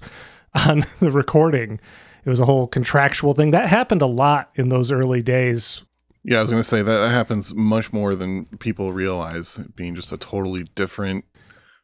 [0.66, 1.82] on the recording.
[2.24, 3.52] It was a whole contractual thing.
[3.52, 5.84] That happened a lot in those early days.
[6.24, 9.94] Yeah, I was going to say that, that happens much more than people realize, being
[9.94, 11.26] just a totally different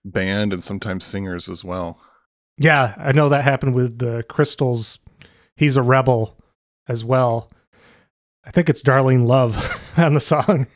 [0.05, 1.99] band and sometimes singers as well.
[2.57, 4.99] Yeah, I know that happened with the Crystals.
[5.55, 6.37] He's a rebel
[6.87, 7.49] as well.
[8.45, 9.55] I think it's Darlene Love
[9.97, 10.67] on the song.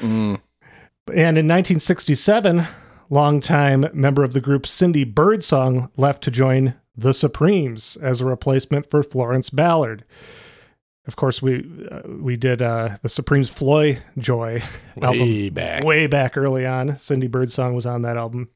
[0.00, 0.40] Mm,
[1.08, 2.66] And in 1967,
[3.10, 8.90] longtime member of the group Cindy Birdsong left to join the Supremes as a replacement
[8.90, 10.04] for Florence Ballard.
[11.06, 14.62] Of course, we uh, we did uh, the Supremes Floy Joy
[15.02, 15.84] album Way back.
[15.84, 16.96] way back early on.
[16.96, 18.48] Cindy Birdsong was on that album.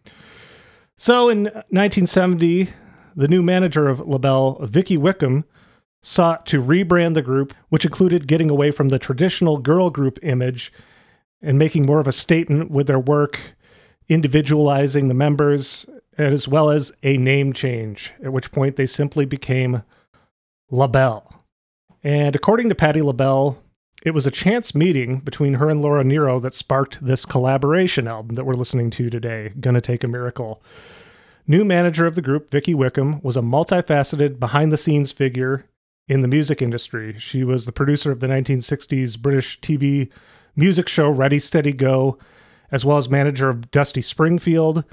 [0.97, 2.71] So in 1970,
[3.17, 5.45] the new manager of LaBelle, Vicki Wickham,
[6.03, 10.73] sought to rebrand the group, which included getting away from the traditional girl group image
[11.43, 13.41] and making more of a statement with their work,
[14.09, 15.85] individualizing the members,
[16.17, 19.83] as well as a name change, at which point they simply became
[20.71, 21.29] LaBelle.
[22.07, 23.61] And according to Patti LaBelle,
[24.05, 28.37] it was a chance meeting between her and Laura Nyro that sparked this collaboration album
[28.37, 30.63] that we're listening to today, Gonna Take a Miracle.
[31.49, 35.65] New manager of the group, Vicki Wickham, was a multifaceted behind the scenes figure
[36.07, 37.17] in the music industry.
[37.19, 40.09] She was the producer of the 1960s British TV
[40.55, 42.19] music show Ready Steady Go,
[42.71, 44.85] as well as manager of Dusty Springfield.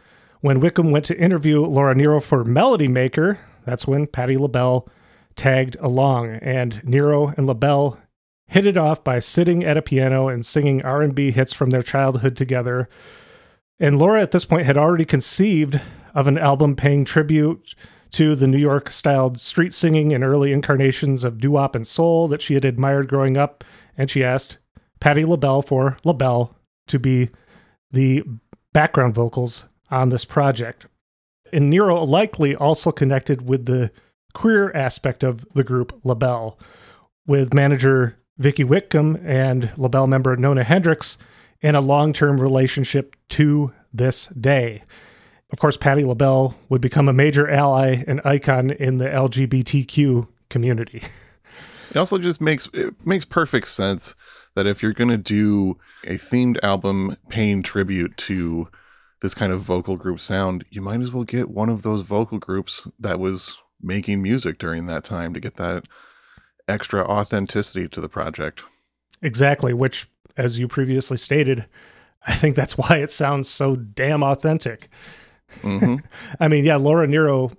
[0.42, 4.90] When Wickham went to interview Laura Nyro for Melody Maker, that's when Patti LaBelle
[5.36, 8.00] tagged along, and Nyro and LaBelle
[8.48, 12.38] hit it off by sitting at a piano and singing R&B hits from their childhood
[12.38, 12.88] together.
[13.80, 15.80] And Laura at this point had already conceived
[16.14, 17.74] of an album paying tribute
[18.12, 22.42] to the New York styled street singing and early incarnations of doo-wop and soul that
[22.42, 23.64] she had admired growing up,
[23.98, 24.60] and she asked
[25.00, 26.56] Patti LaBelle for LaBelle
[26.88, 27.30] to be
[27.92, 28.24] the
[28.72, 30.86] background vocals on this project.
[31.52, 33.92] And Nyro likely also connected with the
[34.34, 36.60] queer aspect of the group LaBelle,
[37.26, 41.18] with manager Vicki Wickham and LaBelle member Nona Hendryx
[41.62, 44.82] in a long term relationship to this day.
[45.52, 51.04] Of course, Patti LaBelle would become a major ally and icon in the LGBTQ community.
[51.94, 54.16] It also just makes it makes perfect sense
[54.56, 58.68] that if you're going to do a themed album paying tribute to
[59.22, 62.40] this kind of vocal group sound, you might as well get one of those vocal
[62.40, 65.86] groups that was making music during that time to get that
[66.68, 68.64] extra authenticity to the project.
[69.22, 71.66] Exactly, which, as you previously stated,
[72.26, 74.90] I think that's why it sounds so damn authentic.
[75.62, 75.98] hmm
[76.40, 77.52] I mean, yeah, Laura Nyro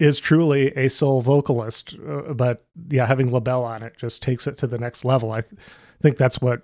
[0.00, 4.56] is truly a soul vocalist, uh, but yeah, having LaBelle on it just takes it
[4.58, 5.32] to the next level.
[5.32, 5.60] I th-
[6.00, 6.62] think that's what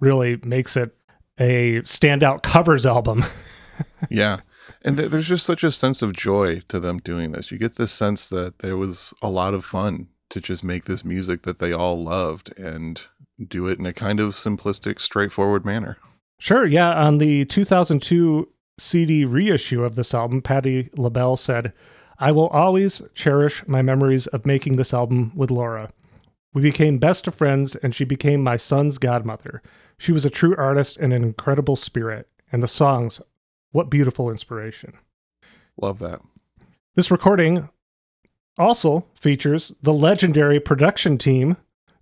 [0.00, 0.96] really makes it
[1.38, 3.24] a standout covers album.
[4.10, 4.40] yeah.
[4.82, 7.50] And th- there's just such a sense of joy to them doing this.
[7.50, 11.04] You get this sense that there was a lot of fun to just make this
[11.04, 13.02] music that they all loved and
[13.48, 15.98] do it in a kind of simplistic, straightforward manner.
[16.38, 16.92] Sure, yeah.
[17.04, 18.48] On the 2002
[18.78, 21.72] CD reissue of this album, Patti LaBelle said,
[22.18, 25.90] I will always cherish my memories of making this album with Laura.
[26.54, 29.62] We became best of friends, and she became my son's godmother.
[29.98, 32.28] She was a true artist and an incredible spirit.
[32.52, 33.20] And the songs,
[33.72, 34.94] what beautiful inspiration.
[35.80, 36.20] Love that.
[36.94, 37.68] This recording
[38.58, 41.56] also features the legendary production team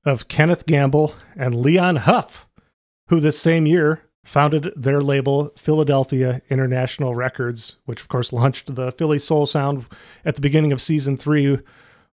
[0.05, 2.47] of Kenneth Gamble and Leon Huff,
[3.09, 8.93] who this same year founded their label Philadelphia International Records, which of course launched the
[8.93, 9.87] Philly Soul Sound
[10.25, 11.59] at the beginning of season three.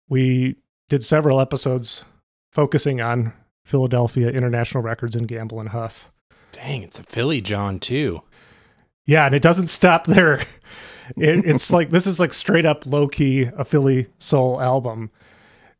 [0.07, 0.55] We
[0.89, 2.03] did several episodes
[2.51, 3.33] focusing on
[3.65, 6.09] Philadelphia International Records and Gamble and Huff.
[6.51, 8.23] Dang, it's a Philly John too.
[9.07, 10.35] Yeah, and it doesn't stop there.
[11.15, 15.09] It, it's like this is like straight up low key a Philly soul album.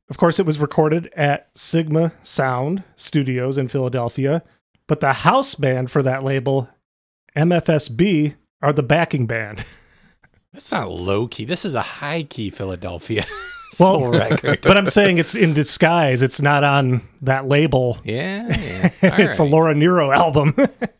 [0.09, 4.41] Of course, it was recorded at Sigma Sound Studios in Philadelphia,
[4.87, 6.69] but the house band for that label,
[7.35, 9.65] MFSB, are the backing band.
[10.53, 11.43] That's not low key.
[11.43, 13.25] This is a high key Philadelphia
[13.81, 14.61] Well, soul record.
[14.63, 16.23] but I'm saying it's in disguise.
[16.23, 17.97] It's not on that label.
[18.05, 18.89] yeah, yeah.
[19.19, 19.43] It's a.
[19.43, 20.55] Laura Nyro album.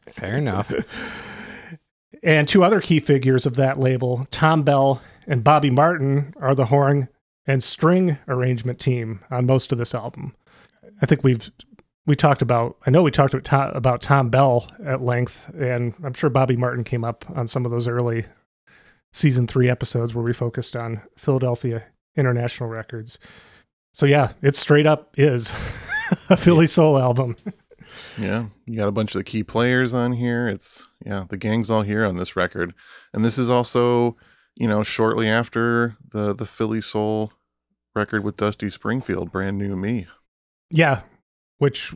[0.10, 0.74] Fair enough.
[2.24, 6.66] And two other key figures of that label, Thom Bell and Bobby Martin, are the
[6.66, 7.10] horn
[7.46, 10.36] and string arrangement team on most of this album.
[11.02, 11.50] I think we've
[12.06, 12.78] we talked about.
[12.86, 16.56] I know we talked about Thom, about Thom Bell at length, and I'm sure Bobby
[16.56, 18.26] Martin came up on some of those early
[19.14, 21.84] season three episodes where we focused on Philadelphia
[22.16, 23.20] International Records.
[23.94, 25.52] So yeah, it straight up is
[26.30, 27.36] a Philly soul album.
[28.18, 30.48] Yeah, you got a bunch of the key players on here.
[30.48, 32.74] It's yeah, the gang's all here on this record,
[33.14, 34.18] and this is also
[34.56, 37.32] you know shortly after the the Philly Soul
[37.96, 40.08] record with Dusty Springfield, brand new me.
[40.70, 41.02] Yeah,
[41.58, 41.94] which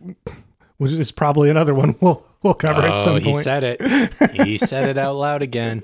[0.78, 3.82] which is probably another one we'll we'll cover at oh, some oh, he said it.
[4.32, 5.82] He said it out loud again.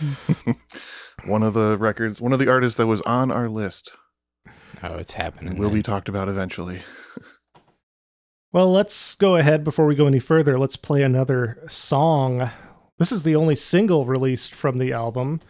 [1.24, 3.92] One of the records, one of the artists that was on our list
[4.82, 5.56] Oh, it's happening.
[5.56, 6.80] will be talked about eventually.
[8.52, 10.58] Well, let's go ahead before we go any further.
[10.58, 12.50] Let's play another song.
[12.98, 15.40] This is the only single released from the album,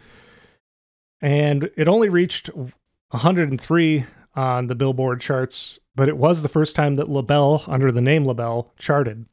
[1.19, 6.95] and it only reached 103 on the Billboard charts, but it was the first time
[6.95, 9.25] that LaBelle, under the name LaBelle, charted.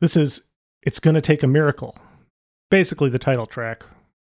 [0.00, 0.48] This is
[0.82, 1.96] It's Gonna Take a Miracle,
[2.68, 3.84] basically the title track.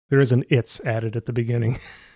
[0.08, 1.80] There is an it's added at the beginning.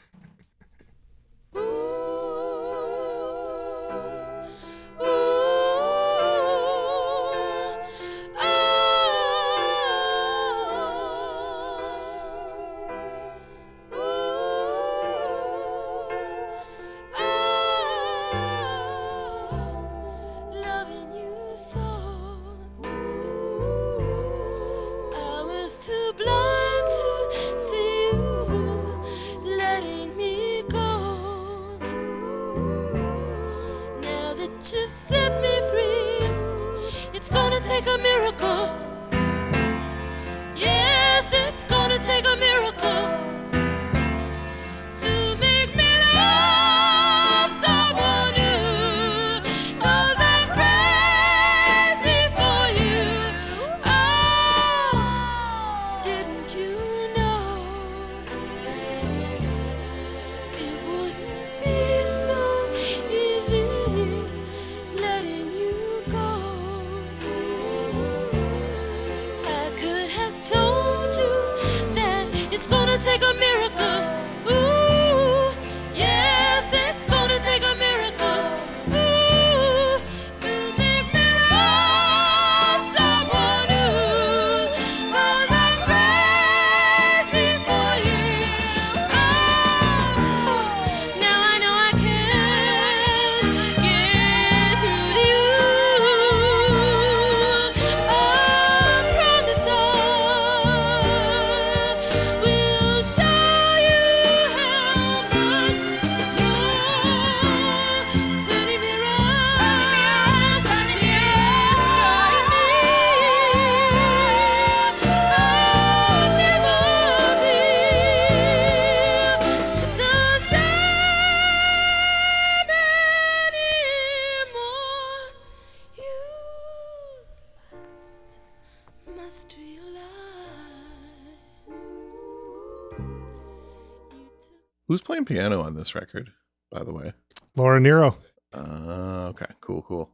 [135.33, 136.31] piano on this record,
[136.71, 137.13] by the way?
[137.57, 138.17] Laura Nyro.
[138.53, 140.11] Uh, okay, cool, cool.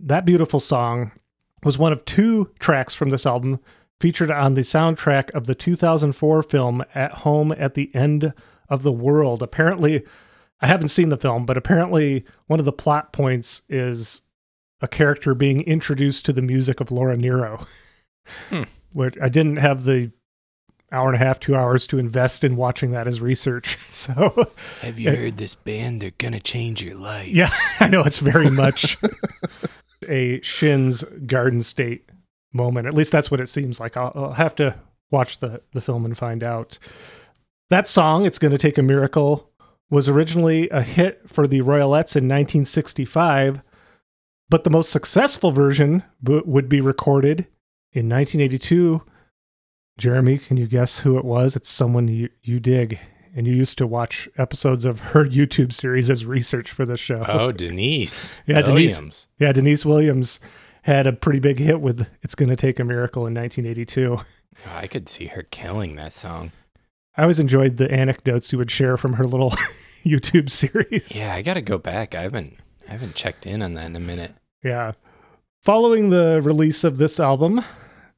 [0.00, 1.12] That beautiful song
[1.62, 3.60] was one of two tracks from this album
[4.00, 8.34] featured on the soundtrack of the 2004 film At Home at the End
[8.68, 9.42] of the World.
[9.42, 10.02] Apparently,
[10.60, 14.22] I haven't seen the film, but apparently one of the plot points is
[14.80, 17.66] a character being introduced to the music of Laura Nyro.
[18.50, 18.64] Hmm.
[18.92, 20.12] Which I didn't have the
[20.92, 23.78] hour and a half, two hours to invest in watching that as research.
[23.90, 24.50] So
[24.82, 26.00] Have you heard this band?
[26.00, 27.28] They're gonna change your life.
[27.28, 28.96] Yeah, I know it's very much
[30.08, 32.08] a Shin's Garden State
[32.52, 32.86] moment.
[32.86, 33.96] At least that's what it seems like.
[33.96, 34.74] I'll, I'll have to
[35.10, 36.78] watch the the film and find out.
[37.70, 39.48] That song, "It's to Take a Miracle,"
[39.90, 43.62] was originally a hit for the Royalettes in 1965,
[44.50, 47.46] but the most successful version b- would be recorded
[47.92, 49.02] in 1982.
[49.98, 51.56] Jeremy, can you guess who it was?
[51.56, 52.98] It's someone you, you dig.
[53.36, 57.24] And you used to watch episodes of her YouTube series as research for the show.
[57.28, 58.32] Oh, Deniece.
[58.46, 58.96] Yeah, Deniece.
[58.96, 59.28] Williams.
[59.40, 60.38] Yeah, Deniece Williams
[60.82, 64.18] had a pretty big hit with It's Gonna Take a Miracle in 1982.
[64.18, 64.24] Oh,
[64.72, 66.52] I could see her killing that song.
[67.16, 69.50] I always enjoyed the anecdotes you would share from her little
[70.04, 71.16] YouTube series.
[71.18, 72.14] Yeah, I gotta go back.
[72.14, 72.54] I haven't
[72.88, 74.34] I haven't checked in on that in a minute.
[74.62, 74.92] Yeah.
[75.62, 77.64] Following the release of this album,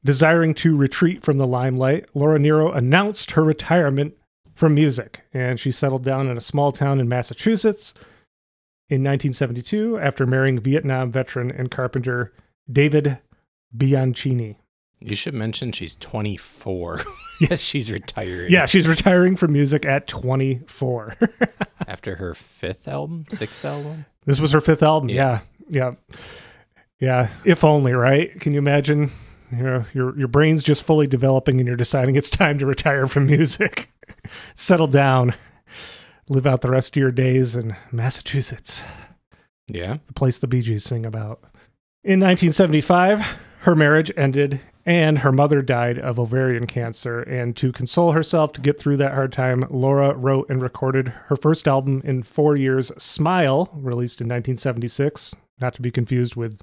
[0.07, 4.13] desiring to retreat from the limelight, Laura Nyro announced her retirement
[4.55, 7.93] from music, and she settled down in a small town in Massachusetts
[8.89, 12.33] in 1972 after marrying Vietnam veteran and carpenter
[12.71, 13.17] David
[13.77, 14.55] Bianchini.
[15.01, 17.01] You should mention she's 24.
[17.41, 18.49] yes, she's retiring.
[18.49, 21.17] Yeah, she's retiring from music at 24.
[21.87, 24.05] After her fifth album, sixth album.
[24.25, 25.09] this was her fifth album.
[25.09, 25.41] Yeah.
[25.69, 25.91] Yeah.
[25.91, 26.19] yeah.
[26.99, 27.29] Yeah.
[27.45, 28.39] If only, right?
[28.39, 29.11] Can you imagine?
[29.51, 33.07] You know, your your brain's just fully developing and you're deciding it's time to retire
[33.07, 33.89] from music.
[34.53, 35.33] Settle down.
[36.29, 38.83] Live out the rest of your days in Massachusetts,
[39.69, 39.97] Yeah.
[40.07, 41.39] the place the Bee Gees sing about.
[42.03, 43.21] In 1975,
[43.61, 47.21] her marriage ended and her mother died of ovarian cancer.
[47.21, 51.35] And to console herself to get through that hard time, Laura wrote and recorded her
[51.37, 56.59] first album in four years, Smile, released in 1976, not to be confused with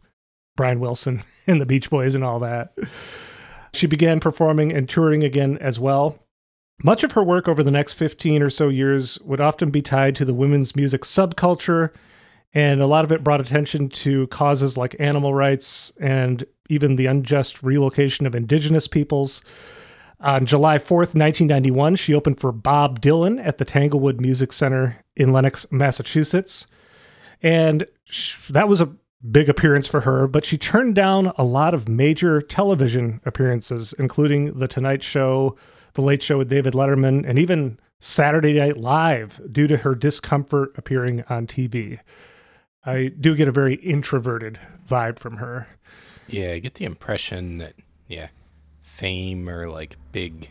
[0.57, 2.77] Brian Wilson and the Beach Boys and all that.
[3.73, 6.19] She began performing and touring again as well.
[6.83, 10.17] Much of her work over the next 15 or so years would often be tied
[10.17, 11.91] to the women's music subculture,
[12.53, 17.07] and a lot of it brought attention to causes like animal rights and even the
[17.07, 19.43] unjust relocation of indigenous peoples.
[20.21, 25.33] On July 4th, 1991, she opened for Bob Dylan at the Tanglewood Music Center in
[25.33, 26.67] Lenox, Massachusetts.
[27.43, 27.87] And
[28.51, 28.95] that was a
[29.31, 34.53] big appearance for her, but she turned down a lot of major television appearances, including
[34.55, 35.57] The Tonight Show,
[35.95, 40.73] The Late Show with David Letterman, and even Saturday Night Live due to her discomfort
[40.77, 41.99] appearing on TV.
[42.85, 45.67] I do get a very introverted vibe from her.
[46.29, 47.75] Yeah, I get the impression that
[48.09, 48.29] yeah,
[48.83, 50.51] fame or like big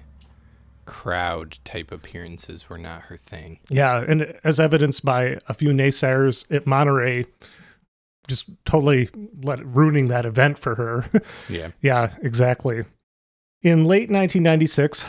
[0.85, 3.59] crowd type appearances were not her thing.
[3.69, 7.25] Yeah, and as evidenced by a few naysayers at Monterey,
[8.27, 9.09] just totally
[9.41, 11.05] let ruining that event for her.
[11.49, 11.71] Yeah.
[11.81, 12.83] yeah, exactly.
[13.61, 15.05] In late 1996,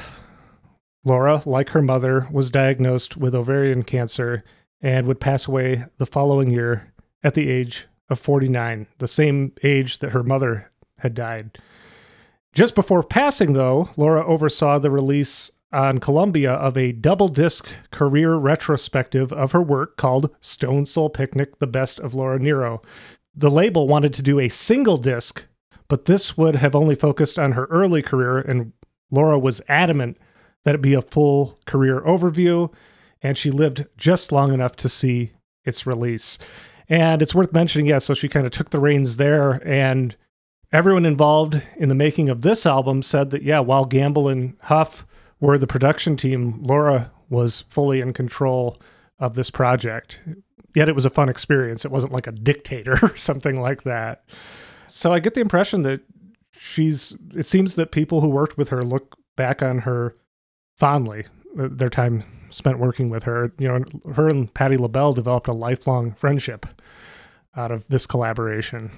[1.05, 4.43] Laura, like her mother, was diagnosed with ovarian cancer
[4.81, 6.93] and would pass away the following year
[7.23, 11.59] at the age of 49, the same age that her mother had died.
[12.53, 18.35] Just before passing, though, Laura oversaw the release on Columbia of a double disc career
[18.37, 22.81] retrospective of her work called Stone Soul Picnic The Best of Laura Nyro.
[23.35, 25.45] The label wanted to do a single disc,
[25.89, 28.73] but this would have only focused on her early career, and
[29.11, 30.17] Laura was adamant
[30.63, 32.73] that it be a full career overview,
[33.21, 35.33] and she lived just long enough to see
[35.65, 36.39] its release.
[36.89, 40.15] And it's worth mentioning, yeah, so she kind of took the reins there, and
[40.73, 45.07] everyone involved in the making of this album said that, yeah, while Gamble and Huff
[45.41, 48.81] were the production team, Laura was fully in control
[49.19, 50.21] of this project.
[50.75, 51.85] Yet it was a fun experience.
[51.85, 54.25] It wasn't like a dictator or something like that.
[54.89, 56.01] So I get the impression that
[56.53, 60.17] she's, it seems that people who worked with her look back on her
[60.77, 61.25] fondly,
[61.59, 63.53] uh, their time spent working with her.
[63.59, 66.67] You know, her and Patti LaBelle developed a lifelong friendship
[67.57, 68.91] out of this collaboration.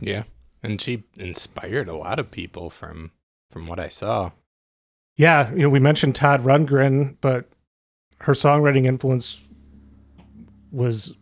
[0.00, 0.24] Yeah.
[0.62, 3.12] And she inspired a lot of people from
[3.50, 4.32] from what I saw.
[5.16, 7.48] Yeah, you know, we mentioned Todd Rundgren, but
[8.20, 9.40] her songwriting influence
[10.72, 11.14] was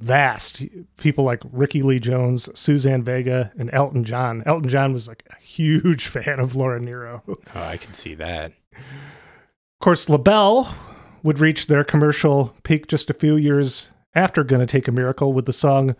[0.00, 0.62] vast.
[0.98, 4.42] People like Rickie Lee Jones, Suzanne Vega, and Elton John.
[4.46, 7.22] Elton John was like a huge fan of Laura Nyro.
[7.28, 8.52] Oh, I can see that.
[8.74, 10.74] Of course, LaBelle
[11.22, 15.46] would reach their commercial peak just a few years after Gonna Take a Miracle with
[15.46, 15.94] the song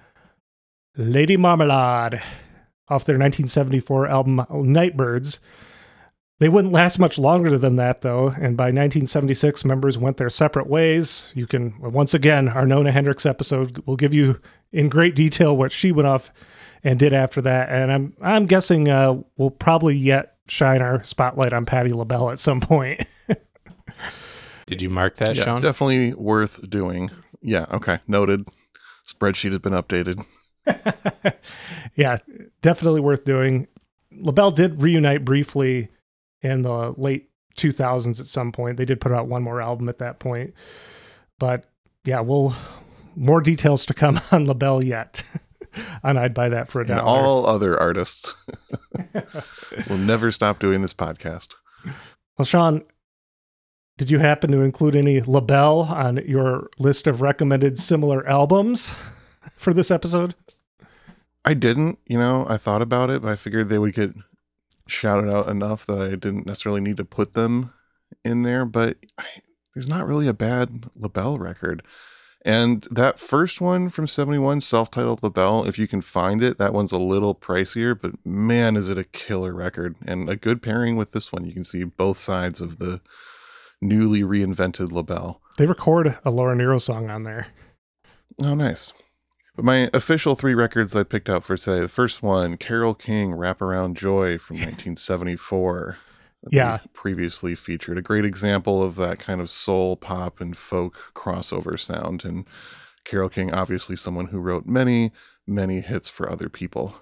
[0.96, 2.20] Lady Marmalade
[2.88, 5.40] off their 1974 album Nightbirds.
[6.40, 10.68] They wouldn't last much longer than that, though, and by 1976, members went their separate
[10.68, 11.30] ways.
[11.34, 14.40] You can, once again, our Nona Hendryx episode will give you
[14.72, 16.30] in great detail what she went off
[16.82, 17.68] and did after that.
[17.68, 22.38] And I'm I'm guessing uh, we'll probably yet shine our spotlight on Patti LaBelle at
[22.38, 23.04] some point.
[24.66, 25.60] Did you mark that, yeah, Sean?
[25.60, 27.10] definitely worth doing.
[27.42, 28.48] Yeah, okay, noted.
[29.06, 30.24] Spreadsheet has been updated.
[31.96, 32.16] yeah,
[32.62, 33.66] definitely worth doing.
[34.12, 35.88] LaBelle did reunite briefly
[36.42, 38.76] in the late 2000s at some point.
[38.76, 40.54] They did put out one more album at that point.
[41.38, 41.64] But
[42.04, 42.54] yeah, we'll
[43.16, 45.22] more details to come on LaBelle yet.
[46.02, 47.02] and I'd buy that for a And dollar.
[47.02, 48.34] all other artists
[49.88, 51.54] will never stop doing this podcast.
[52.38, 52.82] well, Sean,
[53.98, 58.92] did you happen to include any LaBelle on your list of recommended similar albums
[59.56, 60.34] for this episode?
[61.44, 64.12] I didn't, you know, I thought about it, but I figured they would get
[64.90, 67.72] shouted out enough that I didn't necessarily need to put them
[68.24, 68.64] in there.
[68.64, 69.24] But I,
[69.74, 71.82] there's not really a bad LaBelle record.
[72.42, 76.72] And that first one from 71, self titled LaBelle, if you can find it, that
[76.72, 79.94] one's a little pricier, but man, is it a killer record.
[80.06, 81.44] And a good pairing with this one.
[81.44, 83.00] You can see both sides of the
[83.82, 85.40] newly reinvented LaBelle.
[85.58, 87.48] They record a Laura Nyro song on there.
[88.42, 88.92] Oh, nice.
[89.56, 93.32] But my official three records I picked out for today the first one, Carole King,
[93.32, 95.96] Wraparound Joy from 1974.
[96.50, 96.78] Yeah.
[96.94, 97.98] Previously featured.
[97.98, 102.24] A great example of that kind of soul, pop, and folk crossover sound.
[102.24, 102.46] And
[103.04, 105.12] Carole King, obviously someone who wrote many,
[105.46, 106.94] many hits for other people.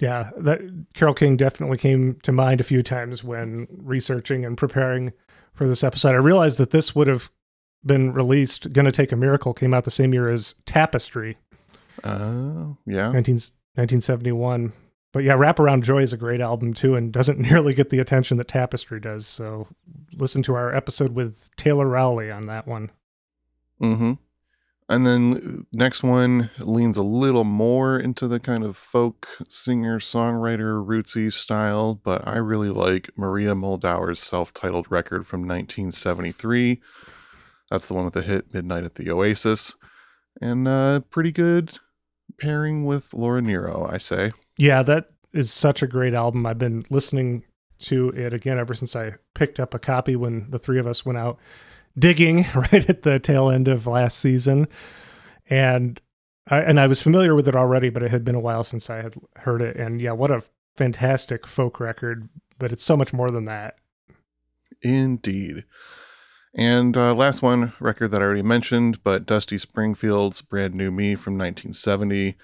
[0.00, 0.60] Yeah, that
[0.94, 5.12] Carole King definitely came to mind a few times when researching and preparing
[5.52, 6.14] for this episode.
[6.14, 7.30] I realized that this would have
[7.84, 8.72] been released.
[8.72, 11.36] Gonna Take a Miracle came out the same year as Tapestry,
[12.04, 13.10] Oh, yeah.
[13.10, 13.34] 19,
[13.74, 14.72] 1971.
[15.12, 18.36] But yeah, Wraparound Joy is a great album too, and doesn't nearly get the attention
[18.38, 19.26] that Tapestry does.
[19.26, 19.66] So
[20.12, 22.90] listen to our episode with Taylor Rowley on that one.
[23.82, 24.12] Mm-hmm.
[24.88, 30.00] And then uh, next one leans a little more into the kind of folk singer
[30.00, 36.80] songwriter rootsy style, but I really like Maria Muldaur's self-titled record from 1973.
[37.70, 39.76] That's the one with the hit "Midnight at the Oasis,"
[40.40, 41.78] and uh, pretty good
[42.40, 44.32] pairing with Laura Nyro, I say.
[44.56, 46.46] Yeah, that is such a great album.
[46.46, 47.44] I've been listening
[47.80, 51.04] to it again ever since I picked up a copy when the three of us
[51.06, 51.38] went out
[51.98, 54.68] digging right at the tail end of last season.
[55.48, 56.00] And
[56.48, 58.90] I, and I was familiar with it already, but it had been a while since
[58.90, 59.76] I had heard it.
[59.76, 60.42] And yeah, what a
[60.76, 62.28] fantastic folk record,
[62.58, 63.76] but it's so much more than that.
[64.82, 65.64] Indeed.
[66.54, 71.14] And uh, last one, record that I already mentioned, but Dusty Springfield's Brand New Me
[71.14, 72.34] from 1970, a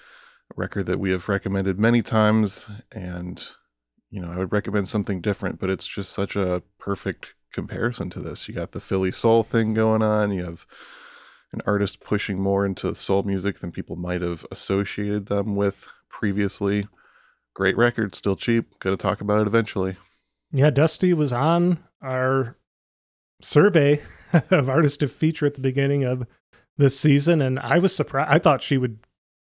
[0.54, 2.70] record that we have recommended many times.
[2.92, 3.44] And,
[4.10, 8.20] you know, I would recommend something different, but it's just such a perfect comparison to
[8.20, 8.46] this.
[8.46, 10.66] You got the Philly soul thing going on, you have
[11.52, 16.86] an artist pushing more into soul music than people might have associated them with previously.
[17.54, 18.78] Great record, still cheap.
[18.80, 19.96] Going to talk about it eventually.
[20.52, 22.56] Yeah, Dusty was on our
[23.40, 24.02] survey
[24.50, 26.26] of artists of feature at the beginning of
[26.76, 28.30] this season, and I was surprised.
[28.30, 28.98] I thought she would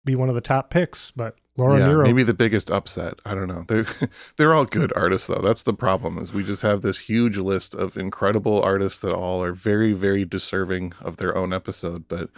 [0.04, 2.04] be one of the top picks, but Laura yeah, Nyro.
[2.04, 3.14] maybe the biggest upset.
[3.24, 3.64] I don't know.
[3.68, 3.84] They're
[4.36, 5.40] they're all good artists though.
[5.42, 9.42] That's the problem is we just have this huge list of incredible artists that all
[9.42, 12.30] are very very deserving of their own episode, but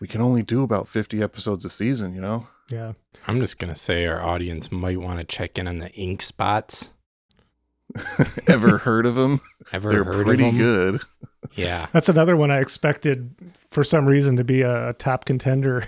[0.00, 2.46] we can only do about 50 episodes a season, you know?
[2.70, 2.92] yeah,
[3.26, 6.92] I'm just gonna say our audience might want to check in on the ink spots.
[8.46, 9.40] Ever heard of them?
[9.72, 10.58] Ever They're heard pretty of them?
[10.58, 11.00] good.
[11.56, 11.88] Yeah.
[11.92, 13.34] that's another one I expected
[13.70, 15.84] for some reason to be a, a top contender,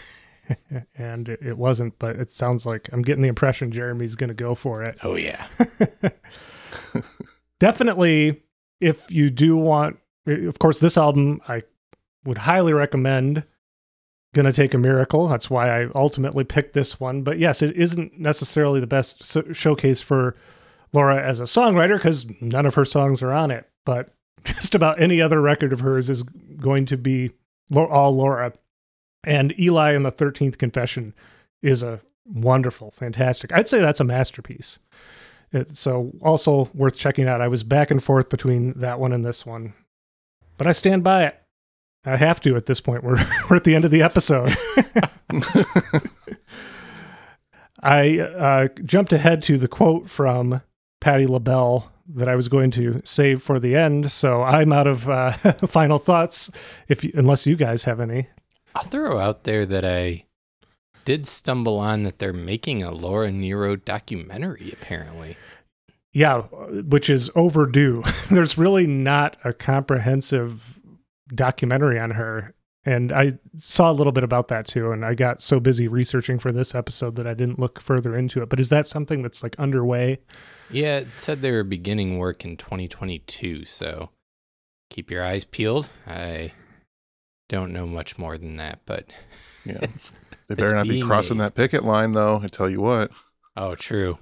[0.96, 1.98] and it, it wasn't.
[1.98, 4.98] But it sounds like I'm getting the impression Jeremy's going to go for it.
[5.02, 5.46] Oh yeah.
[7.58, 8.42] Definitely,
[8.80, 11.62] if you do want, of course, this album I
[12.24, 13.44] would highly recommend.
[14.34, 15.28] Gonna take a miracle.
[15.28, 17.22] That's why I ultimately picked this one.
[17.22, 20.36] But yes, it isn't necessarily the best so- showcase for
[20.92, 23.68] Laura as a songwriter because none of her songs are on it.
[23.84, 24.12] But
[24.44, 27.30] just about any other record of hers is going to be
[27.74, 28.52] all Laura.
[29.24, 31.14] And Eli and the 13th Confession
[31.62, 33.52] is a wonderful, fantastic.
[33.52, 34.78] I'd say that's a masterpiece.
[35.52, 37.40] It, so also worth checking out.
[37.40, 39.74] I was back and forth between that one and this one,
[40.56, 41.38] but I stand by it.
[42.04, 43.04] I have to at this point.
[43.04, 44.56] We're we're at the end of the episode.
[47.82, 50.62] I uh, jumped ahead to the quote from
[51.02, 54.10] Patti LaBelle that I was going to save for the end.
[54.10, 55.32] So I'm out of uh,
[55.66, 56.50] final thoughts.
[56.88, 58.28] If you, unless you guys have any,
[58.74, 60.24] I'll throw out there that I
[61.04, 65.36] did stumble on that they're making a Laura Nyro documentary, apparently.
[66.12, 68.04] yeah, which is overdue.
[68.30, 70.78] There's really not a comprehensive
[71.34, 72.54] documentary on her.
[72.84, 74.90] And I saw a little bit about that too.
[74.90, 78.42] And I got so busy researching for this episode that I didn't look further into
[78.42, 78.48] it.
[78.48, 80.18] But is that something that's like underway?
[80.70, 84.10] Yeah, it said they were beginning work in 2022, so
[84.90, 85.90] keep your eyes peeled.
[86.08, 86.52] I
[87.48, 89.06] don't know much more than that, but
[89.64, 89.78] Yeah.
[89.82, 90.12] it's
[90.48, 91.44] They better It's not be crossing made.
[91.44, 92.40] that picket line, though.
[92.42, 93.12] I tell you what.
[93.56, 94.18] oh, true.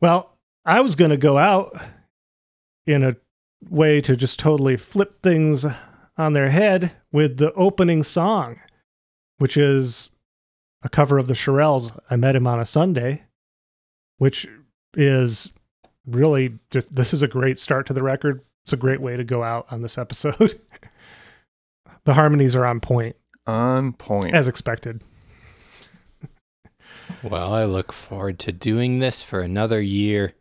[0.00, 1.76] Well, I was going to go out
[2.86, 3.16] in a
[3.68, 5.64] way to just totally flip things
[6.16, 8.60] on their head with the opening song,
[9.38, 10.10] which is
[10.82, 11.98] a cover of the Shirelles.
[12.10, 13.22] I met him on a Sunday,
[14.18, 14.46] which
[14.96, 15.52] is
[16.06, 18.42] really just this is a great start to the record.
[18.64, 20.60] It's a great way to go out on this episode.
[22.04, 24.34] the harmonies are on point On point.
[24.34, 25.02] as expected.
[27.22, 30.32] Well, I look forward to doing this for another year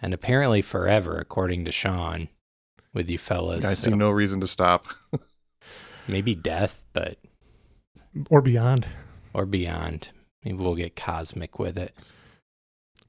[0.00, 2.28] and apparently forever, according to Sean,
[2.96, 3.64] with you fellas.
[3.64, 4.86] I see So no reason to stop.
[6.08, 7.18] maybe death, but
[8.30, 8.86] Or beyond
[9.32, 10.08] or beyond.
[10.42, 11.94] Maybe we'll get cosmic with it.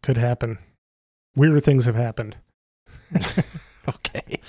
[0.04, 0.60] could happen.
[1.36, 2.36] Weirder things have happened.
[3.88, 4.42] Okay.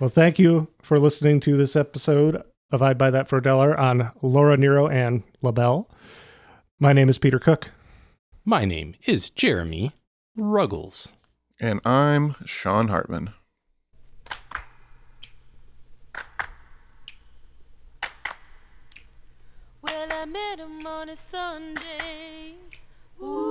[0.00, 3.78] Well, thank you for listening to this episode of I'd Buy That for a Dollar
[3.78, 5.86] on Laura Nyro and LaBelle.
[6.80, 7.70] My name is Peter Cook.
[8.46, 9.92] My name is Jeremy
[10.34, 11.12] Ruggles.
[11.60, 13.34] And I'm Sean Hartman.
[19.98, 22.54] Well, I met him on a Sunday.
[23.20, 23.47] Ooh.